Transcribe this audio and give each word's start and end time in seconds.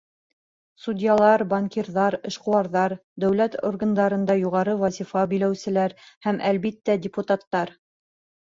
Судьялар, 0.85 1.43
банкирҙар, 1.51 2.17
эшҡыуарҙар, 2.31 2.95
дәүләт 3.25 3.59
органдарында 3.69 4.39
юғары 4.41 4.75
вазифа 4.81 5.27
биләүселәр 5.35 5.97
һәм, 6.29 6.41
әлбиттә, 6.51 6.97
депутаттар. 7.09 7.77